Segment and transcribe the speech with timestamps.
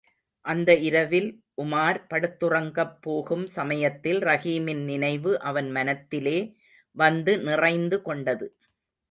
[0.45, 1.27] அந்த இரவில்
[1.61, 6.37] உமார் படுத்துறங்கப் போகும் சமயத்தில் ரஹீமின் நினைவு அவன் மனத்திலே
[6.97, 8.47] வந்து நிறைந்து கொண்டது.